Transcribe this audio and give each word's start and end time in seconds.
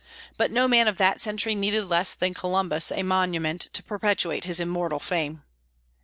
But 0.35 0.49
no 0.49 0.67
man 0.67 0.87
of 0.87 0.97
that 0.97 1.21
century 1.21 1.53
needed 1.53 1.85
less 1.85 2.15
than 2.15 2.33
Columbus 2.33 2.91
a 2.91 3.03
monument 3.03 3.67
to 3.73 3.83
perpetuate 3.83 4.45
his 4.45 4.59
immortal 4.59 4.99
fame. 4.99 5.43